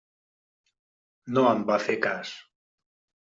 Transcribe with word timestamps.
No 1.35 1.43
en 1.51 1.61
va 1.69 1.77
fer 1.85 1.99
cas. 2.07 2.33